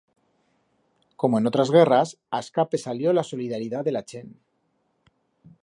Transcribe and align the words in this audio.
Como 1.21 1.37
en 1.39 1.45
otras 1.49 1.69
guerras, 1.75 2.13
a 2.31 2.39
escape 2.45 2.79
salié 2.85 3.13
la 3.19 3.27
solidaridat 3.29 3.87
de 3.89 3.93
la 3.97 4.05
chent. 4.13 4.33